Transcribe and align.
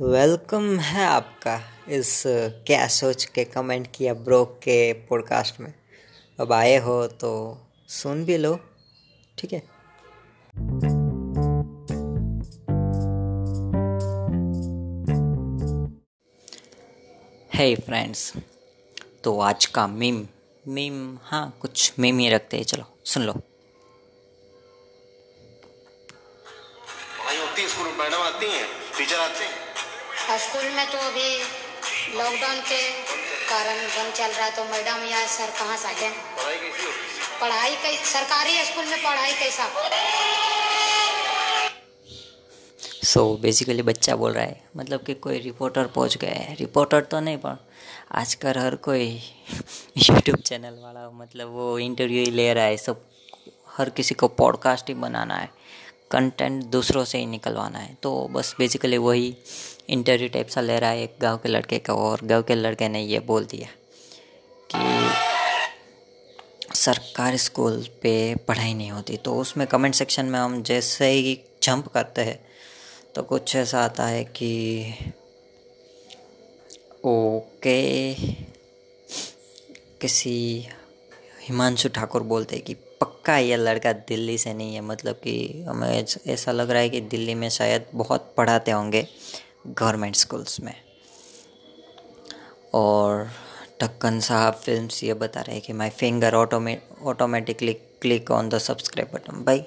Welcome 0.00 0.78
है 0.78 1.06
आपका 1.06 1.60
इस, 1.88 2.22
क्या 2.66 2.86
सोच 2.86 3.24
के, 3.24 3.44
कमेंट 3.44 3.88
किया 3.94 4.14
ब्रो 4.14 4.44
के 4.44 4.92
पॉडकास्ट 4.92 5.60
में। 5.60 5.74
अब 6.40 6.52
आए 6.52 6.76
हो 6.76 7.06
तो 7.06 7.58
सुन 7.88 8.24
भी 8.24 8.36
लो, 8.36 8.60
ठीक 9.38 9.52
है? 9.52 9.62
हे 17.54 17.76
फ्रेंड्स 17.76 18.32
तो 19.24 19.40
आज 19.40 19.66
का 19.66 19.86
मीम 19.86 20.26
मीम 20.68 21.18
हाँ 21.22 21.58
कुछ 21.60 21.92
मीम 21.98 22.18
ही 22.18 22.28
रखते 22.28 22.56
हैं, 22.56 22.64
चलो, 22.64 22.84
सुन 23.04 23.22
लो। 23.22 23.32
भाई 23.32 23.42
होती 27.36 27.68
स्कूल 27.68 27.86
मैडम 27.86 28.22
आती 28.22 28.46
हैं 28.46 28.66
टीचर 28.98 29.16
आते 29.16 29.44
हैं। 29.44 29.67
स्कूल 30.36 30.64
में 30.64 30.86
तो 30.90 30.98
अभी 30.98 31.38
लॉकडाउन 32.18 32.60
के 32.60 32.90
कारण 33.48 33.76
बंद 33.76 34.12
चल 34.12 34.26
रहा 34.26 34.44
है 34.44 34.56
तो 34.56 34.64
मैडम 34.64 35.04
या 35.04 35.26
सर 35.26 35.50
कहाँ 35.50 35.76
से 35.76 35.88
हैं 35.88 35.96
है? 35.96 36.10
पढ़ाई 37.40 37.76
कई 37.76 37.96
सरकारी 37.96 38.64
स्कूल 38.64 38.84
में 38.84 39.02
पढ़ाई 39.02 39.32
कैसा? 39.32 39.68
सो 43.04 43.34
so, 43.34 43.42
बेसिकली 43.42 43.82
बच्चा 43.82 44.16
बोल 44.16 44.32
रहा 44.32 44.44
है 44.44 44.64
मतलब 44.76 45.02
कि 45.02 45.14
कोई 45.14 45.38
रिपोर्टर 45.38 45.86
पहुँच 45.86 46.16
गया 46.16 46.34
है। 46.34 46.54
रिपोर्टर 46.54 47.00
तो 47.00 47.20
नहीं 47.20 47.36
पर 47.36 47.68
आजकल 48.12 48.58
हर 48.58 48.76
कोई 48.76 49.22
यूट्यूब 49.96 50.38
चैनल 50.38 50.78
वाला 50.82 51.10
मतलब 51.10 51.48
वो 51.48 51.78
इंटरव्यू 51.78 52.24
ही 52.24 52.30
ले 52.30 52.54
रहा 52.54 52.64
है 52.64 52.76
सब 52.76 53.04
हर 53.78 53.90
किसी 53.90 54.14
को 54.14 54.28
पॉडकास्ट 54.28 54.88
ही 54.88 54.94
बनाना 54.94 55.36
है। 55.36 55.50
कंटेंट 56.10 56.64
दूसरों 56.64 57.04
से 57.04 57.18
ही 57.18 57.26
निकलवाना 57.26 57.78
है। 57.78 57.96
तो 58.02 58.28
बस 58.28 58.54
बेसिकली 58.58 58.98
वही 58.98 59.36
इंटरव्यू 59.88 60.28
टाइप 60.28 60.48
सा 60.48 60.60
ले 60.60 60.78
रहा 60.78 60.90
है 60.90 61.02
एक 61.02 61.16
गाँव 61.20 61.38
के 61.38 61.48
लड़के 61.48 61.78
का 61.78 61.94
और 61.94 62.20
गाँव 62.24 62.42
के 62.42 62.54
लड़के 62.54 62.88
ने 62.88 63.02
ये 63.02 63.20
बोल 63.20 63.44
दिया 63.44 63.68
कि 64.74 65.08
सरकारी 66.74 67.38
स्कूल 67.38 67.88
पे 68.02 68.34
पढ़ाई 68.34 68.74
नहीं 68.74 68.90
होती 68.90 69.16
तो 69.16 69.36
उसमें 69.36 69.66
कमेंट 69.66 69.94
सेक्शन 69.94 70.26
में 70.26 70.38
हम 70.38 70.62
जैसे 70.62 71.10
ही 71.10 71.40
जंप 71.62 71.88
करते 71.88 72.22
हैं 72.22 72.38
तो 73.14 73.22
कुछ 73.22 73.56
ऐसा 73.56 73.84
आता 73.84 74.06
है 74.06 74.24
कि 74.24 74.94
ओके, 77.04 78.14
किसी 80.00 80.66
हिमांशु 81.40 81.88
ठाकुर 81.88 82.22
बोलते 82.22 82.56
हैं 82.56 82.64
कि 82.64 82.74
पक्का 82.74 83.38
ये 83.38 83.56
लड़का 83.56 83.92
दिल्ली 83.92 84.38
से 84.38 84.54
नहीं 84.54 84.74
है 84.74 84.80
मतलब 84.80 85.14
कि 85.14 85.64
हमें 85.68 86.04
ऐसा 86.26 86.52
लग 86.52 86.70
रहा 86.70 86.82
है 86.82 86.88
कि 86.88 87.00
दिल्ली 87.00 87.34
में 87.34 87.48
शायद 87.48 87.86
बहुत 87.94 88.34
पढ़ाते 88.36 88.70
होंगे। 88.70 89.06
गवर्नमेंट 89.64 90.16
स्कूल्स 90.16 90.60
में। 90.60 90.74
और 92.74 93.28
ढक्कन 93.82 94.20
साहब 94.20 94.54
फ़िल्म 94.54 94.88
ये 95.02 95.14
बता 95.14 95.40
रहे 95.40 95.56
हैं 95.56 95.64
कि 95.64 95.72
my 95.72 95.90
finger 95.90 96.34
ऑटोमे 96.34 96.76
automatically 97.04 97.72
click 98.02 98.30
on 98.30 98.48
the 98.48 98.58
subscribe 98.58 99.10
button 99.14 99.44
भाई, 99.44 99.62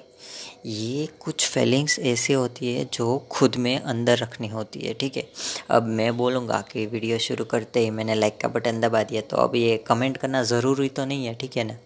ये 0.66 1.06
कुछ 1.20 1.46
फीलिंग्स 1.48 1.98
ऐसी 2.00 2.32
होती 2.32 2.74
है 2.74 2.84
जो 2.94 3.16
खुद 3.30 3.56
में 3.56 3.78
अंदर 3.78 4.18
रखनी 4.18 4.48
होती 4.48 4.80
है, 4.80 4.92
ठीक 4.94 5.16
है? 5.16 5.26
अब 5.70 5.86
मैं 5.88 6.16
बोलूँगा 6.16 6.60
कि 6.70 6.86
वीडियो 6.86 7.18
शुरू 7.18 7.44
करते 7.44 7.80
ही 7.80 7.90
मैंने 7.90 8.14
लाइक 8.14 8.40
का 8.40 8.48
बटन 8.48 8.80
दबा 8.80 9.02
दिया 9.02 9.20
तो 9.22 9.36
अब 9.36 9.54
ये 9.56 9.76
कमेंट 9.86 10.16
करना 10.16 10.42
ज़रूरी 10.42 10.88
तो 10.88 11.04
नहीं 11.04 11.26
है, 11.26 11.34
ठीक 11.34 11.56
है 11.56 11.64
ना? 11.64 11.76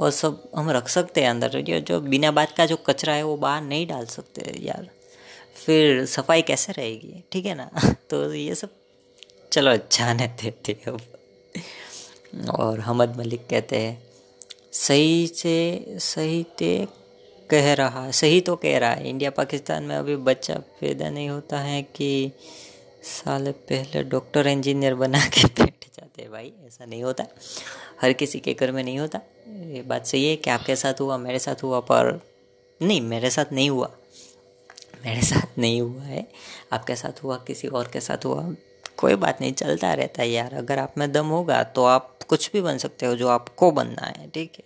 और 0.00 0.10
सब 0.10 0.42
हम 0.56 0.70
रख 0.70 0.88
सकते 0.88 1.22
हैं 1.22 1.30
अंदर 1.30 1.60
जो 1.60 2.00
बिना 2.02 2.30
बात 2.30 2.52
का 2.56 2.66
जो 2.66 2.76
कचरा 2.86 3.14
है 3.14 3.22
वो 3.22 3.36
बाहर 3.38 3.62
नहीं 3.62 3.86
डाल 3.86 4.06
सकते 4.06 4.52
यार। 4.62 4.88
फिर 5.64 6.06
सफ़ाई 6.06 6.42
कैसे 6.42 6.72
रहेगी? 6.72 7.24
ठीक 7.32 7.46
है 7.46 7.54
ना? 7.54 7.70
तो 8.10 8.34
ये 8.34 8.54
सब 8.54 8.70
चलो 9.52 9.76
जाने 9.76 10.26
देते 10.26 10.72
अब। 10.88 11.00
और 12.50 12.80
हमद 12.80 13.16
मलिक 13.16 13.46
कहते 13.50 13.76
हैं, 13.76 14.02
सही 14.72 15.26
से 15.26 15.86
सही 15.98 16.46
ते 16.58 16.88
कह 17.50 17.74
रहा, 17.74 18.10
सही 18.10 18.40
तो 18.40 18.56
कह 18.56 18.78
रहा 18.78 18.90
है। 18.90 19.08
इंडिया 19.08 19.30
पाकिस्तान 19.30 19.82
में 19.82 19.96
अभी 19.96 20.16
बच्चा 20.16 20.54
पैदा 20.54 21.10
नहीं 21.10 21.28
होता 21.28 21.58
है 21.58 21.82
कि 21.82 22.32
साल 23.02 23.52
पहले 23.52 24.02
डॉक्टर 24.02 24.46
इंजीनियर 24.46 24.94
बना 24.94 25.26
के 25.26 25.44
बैठ 25.62 25.84
जाते 25.84 26.28
भाई, 26.28 26.52
ऐसा 26.66 26.84
नहीं 26.84 27.02
होता। 27.02 27.26
हर 28.00 28.12
किसी 28.12 28.40
के 28.40 28.54
घर 28.54 28.72
में 28.72 28.84
नहीं 28.84 28.98
होता। 28.98 29.20
ये 29.48 29.82
बात 29.82 30.06
सही 30.06 30.28
है 30.28 30.36
कि 30.36 30.50
आपके 30.50 30.76
साथ 30.76 31.00
हुआ, 31.00 31.16
मेरे 31.16 31.38
साथ 31.38 31.62
हुआ, 31.62 31.80
पर 31.80 32.20
नहीं, 32.82 33.00
मेरे 33.00 33.30
साथ 33.30 33.52
नहीं 33.52 33.70
हुआ। 33.70 33.90
मेरे 35.04 35.22
साथ 35.22 35.58
नहीं 35.58 35.80
हुआ 35.80 36.02
है। 36.02 36.28
आपके 36.72 36.96
साथ 36.96 37.24
हुआ, 37.24 37.36
किसी 37.36 37.68
और 37.68 37.88
के 37.88 38.00
साथ 38.00 38.24
हुआ, 38.24 38.54
कोई 38.96 39.14
बात 39.14 39.40
नहीं, 39.40 39.52
चलता 39.52 39.94
रहता 39.94 40.22
है 40.22 40.30
यार। 40.30 40.54
अगर 40.54 40.78
आप 40.78 40.94
में 40.98 41.12
दम 41.12 41.26
होगा 41.26 41.62
तो 41.62 41.84
आप 41.84 42.18
कुछ 42.28 42.52
भी 42.52 42.60
बन 42.60 42.78
सकते 42.78 43.06
हो 43.06 43.16
जो 43.16 43.28
आपको 43.28 43.70
बनना 43.70 44.06
है, 44.06 44.30
ठीक 44.30 44.52
है? 44.58 44.64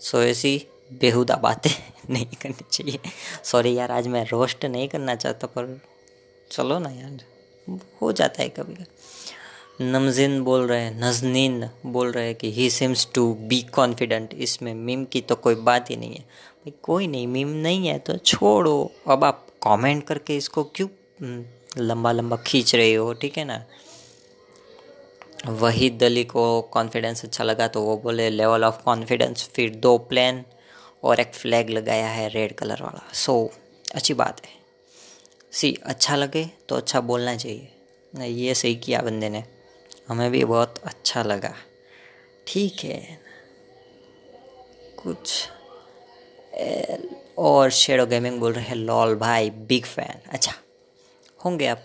सो 0.00 0.22
ऐसी 0.22 0.66
बेहुदा 0.92 1.36
बातें 1.36 1.70
नहीं 2.10 2.26
करनी 2.26 2.64
चाहिए। 2.72 2.98
सॉरी 3.44 3.74
यार, 3.74 3.90
आज 3.90 4.08
मैं 4.08 4.24
रोस्ट 4.24 4.64
नहीं 4.64 4.88
करना 4.88 5.14
चाहता, 5.14 5.46
पर 5.46 5.80
चलो 6.50 6.78
ना 6.78 6.90
यार, 6.90 7.24
हो 8.02 8.12
जाता 8.12 8.42
है 8.42 8.48
कभी 8.48 8.74
कभी 8.74 8.84
नमजिन 9.80 10.42
बोल 10.42 10.66
रहे 10.66 10.80
हैं, 10.80 11.00
नजनीन 11.00 11.70
बोल 11.86 12.12
रहे 12.12 12.26
हैं 12.26 12.34
कि 12.34 12.52
he 12.52 12.70
seems 12.70 13.08
to 13.14 13.34
be 13.34 13.62
confident 13.62 14.34
इसमें 14.34 14.74
मीम 14.74 15.04
की 15.04 15.20
तो 15.20 15.34
कोई 15.34 15.54
बात 15.54 15.90
ही 15.90 15.96
नहीं 15.96 16.14
है। 16.14 16.24
कोई 16.82 17.06
नहीं, 17.06 17.26
मीम 17.26 17.48
नहीं 17.48 17.88
है 17.88 17.98
तो 17.98 18.16
छोड़ो। 18.16 18.92
अब 19.08 19.24
आप 19.24 19.47
कमेंट 19.62 20.06
करके 20.06 20.36
इसको 20.36 20.64
क्यों 20.64 20.88
हम्म, 21.20 21.44
लंबा 21.78 22.12
लंबा 22.12 22.36
खींच 22.36 22.74
रहे 22.74 22.94
हो 22.94 23.12
ठीक 23.12 23.38
है 23.38 23.44
ना? 23.44 23.64
वही 25.46 25.90
दली 25.90 26.24
को 26.24 26.62
कॉन्फिडेंस 26.62 27.24
अच्छा 27.24 27.44
लगा 27.44 27.68
तो 27.68 27.82
वो 27.82 27.96
बोले 27.96 28.30
लेवल 28.30 28.64
ऑफ़ 28.64 28.82
कॉन्फिडेंस 28.82 29.50
फिर 29.54 29.70
दो 29.74 29.98
प्लेन 29.98 30.44
और 31.04 31.20
एक 31.20 31.34
फ्लैग 31.34 31.70
लगाया 31.70 32.08
है 32.08 32.28
रेड 32.28 32.52
कलर 32.52 32.82
वाला. 32.82 33.12
सो 33.12 33.50
so, 33.52 33.58
अच्छी 33.94 34.14
बात 34.14 34.46
है। 34.46 34.52
सी 35.52 35.78
अच्छा 35.82 36.16
लगे 36.16 36.50
तो 36.68 36.76
अच्छा 36.76 37.00
बोलना 37.00 37.36
चाहिए। 37.36 37.68
ये 38.26 38.54
सही 38.54 38.74
किया 38.74 39.00
बंदे 39.00 39.28
ने। 39.28 39.44
हमें 40.08 40.30
भी 40.30 40.44
बहुत 40.44 40.74
अच्छा 40.84 41.22
लगा। 41.22 41.54
ठीक 42.46 42.84
है। 42.84 43.20
कुछ 45.04 45.48
और 47.38 47.70
शेडो 47.70 48.06
गेमिंग 48.06 48.38
बोल 48.40 48.52
रहे 48.52 48.64
हैं, 48.64 48.74
लॉल 48.76 49.14
भाई 49.16 49.50
बिग 49.50 49.84
फ़ैन 49.86 50.20
अच्छा 50.32 50.52
होंगे 51.44 51.66
आप 51.66 51.82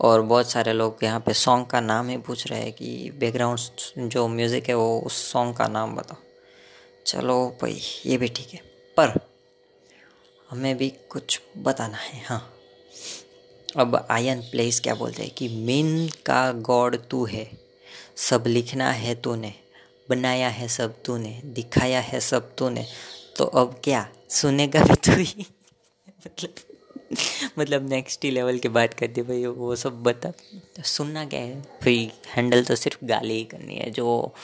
और 0.00 0.22
बहुत 0.22 0.50
सारे 0.50 0.72
लोग 0.72 1.04
यहाँ 1.04 1.20
पे 1.20 1.32
सॉन्ग 1.34 1.66
का 1.66 1.80
नाम 1.80 2.08
ही 2.08 2.16
पूछ 2.18 2.46
रहे 2.46 2.60
हैं 2.60 2.72
कि 2.72 3.10
बैकग्राउंड 3.18 4.08
जो 4.10 4.26
म्यूज़िक 4.28 4.68
है 4.68 4.74
वो 4.74 4.98
उस 5.00 5.16
सॉन्ग 5.32 5.56
का 5.56 5.66
नाम 5.68 5.94
बताओ। 5.96 6.16
चलो 7.06 7.36
भाई, 7.62 7.80
ये 8.06 8.16
भी 8.18 8.28
ठीक 8.28 8.54
है। 8.54 8.60
पर 8.96 9.18
हमें 10.48 10.76
भी 10.76 10.88
कुछ 11.10 11.40
बताना 11.58 11.96
है 11.96 12.22
हाँ। 12.24 12.40
अब 13.76 13.96
आयन 14.10 14.40
प्लेस 14.50 14.80
क्या 14.80 14.94
बोलते 14.94 15.22
हैं 15.22 15.32
कि 15.34 15.48
मीन 15.48 16.08
का 16.26 16.50
गॉड 16.62 16.96
तू 17.10 17.24
है 17.24 17.46
सब 18.30 18.44
लिखना 18.46 18.90
है 18.92 19.14
तूने 19.14 19.52
बनाया 20.10 20.48
है 20.48 20.68
सब 20.68 21.02
तूने 21.04 21.40
दिखाया 21.44 22.00
है 22.00 22.20
सब 22.20 22.54
तूने 22.56 22.86
तो 23.36 23.44
अब 23.44 23.80
क्या? 23.84 24.08
सुनेगा 24.30 24.84
भी 24.84 24.94
तू 24.94 25.12
ही। 25.12 25.46
मतलब 26.26 26.54
मतलब 27.58 27.88
नेक्स्ट 27.88 28.24
ही 28.24 28.30
लेवल 28.30 28.58
की 28.58 28.68
बात 28.68 28.94
करती 28.94 29.22
भाई, 29.22 29.46
वो 29.46 29.76
सब 29.76 30.02
बता। 30.02 30.32
सुनना 30.82 31.24
क्या 31.24 31.40
है? 31.40 31.60
भाई 31.60 32.12
हैंडल 32.26 32.64
तो 32.64 32.76
सिर्फ़ 32.76 33.04
गाली 33.04 33.34
ही 33.34 33.44
करनी 33.44 33.74
है, 33.74 33.90
जो, 33.90 34.34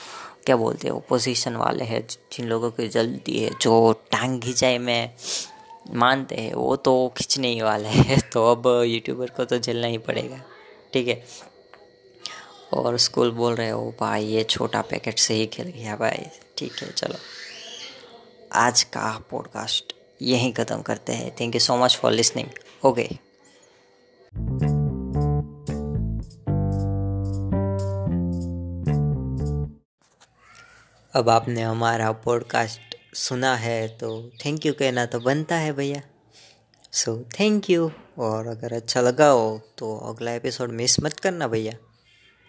क्या 0.45 0.55
बोलते 0.55 0.87
हैं 0.87 0.95
ओपोजिशन 0.95 1.55
वाले 1.55 1.83
हैं, 1.83 2.07
जिन 2.33 2.47
लोगों 2.47 2.71
की 2.71 2.87
जल्दी 2.87 3.39
है, 3.39 3.51
जो 3.61 3.91
टांग 3.91 4.41
खिंचाई 4.41 4.77
में 4.77 5.13
मानते 5.93 6.35
हैं, 6.35 6.53
वो 6.53 6.75
तो 6.75 7.13
खींचने 7.17 7.47
ही 7.47 7.61
वाले 7.61 7.87
हैं। 7.87 8.29
तो 8.33 8.55
अब 8.55 8.83
यूट्यूबर 8.83 9.29
को 9.29 9.45
तो 9.45 9.57
झेलना 9.57 9.87
ही 9.87 9.97
पड़ेगा, 9.97 10.41
ठीक 10.93 11.07
है? 11.07 11.25
और 12.73 12.97
स्कूल 12.97 13.31
बोल 13.31 13.55
रहे 13.55 13.69
हो, 13.69 13.95
भाई, 13.99 14.25
ये 14.25 14.43
छोटा 14.43 14.81
पैकेट 14.81 15.19
से 15.19 15.33
ही 15.33 15.45
खेल 15.45 15.67
गया, 15.67 15.95
भाई, 15.95 16.25
ठीक 16.57 16.73
है, 16.81 16.91
चलो। 16.91 17.15
आज 18.53 18.83
का 18.83 19.23
पॉडकास्ट 19.31 19.93
यहीं 20.21 20.53
ख़त्म 20.53 20.81
करते 20.81 21.13
हैं। 21.13 21.35
Thank 21.39 21.55
you 21.55 21.59
so 21.59 21.77
much 21.77 21.95
for 21.97 22.11
listening 22.11 22.47
okay 22.85 23.09
अब 31.13 31.29
आपने 31.29 31.61
हमारा 31.61 32.11
पॉडकास्ट 32.11 32.95
सुना 33.15 33.55
है 33.55 33.87
तो 33.87 34.31
थैंक 34.45 34.65
यू 34.65 34.73
कहना 34.73 35.05
तो 35.05 35.19
बनता 35.19 35.55
है 35.55 35.73
भैया। 35.73 36.01
सो 36.91 37.25
थैंक 37.39 37.69
यू 37.69 37.91
और 38.19 38.47
अगर 38.47 38.73
अच्छा 38.73 39.01
लगा 39.01 39.27
हो 39.27 39.61
तो 39.77 39.97
अगला 39.97 40.31
एपिसोड 40.31 40.71
मिस 40.71 40.99
मत 40.99 41.13
करना 41.13 41.47
भैया। 41.47 41.73